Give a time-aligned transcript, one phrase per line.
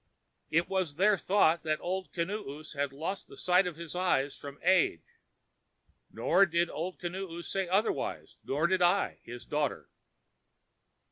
[0.49, 4.57] It was their thought that Old Kinoos had lost the sight of his eyes from
[4.63, 5.03] age;
[6.09, 9.89] nor did Old Kinoos say otherwise, nor did I, his daughter.